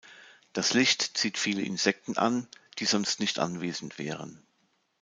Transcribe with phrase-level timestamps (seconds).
[0.53, 2.47] Das Licht zieht viele Insekten an,
[2.79, 4.41] die sonst nicht anwesend wären.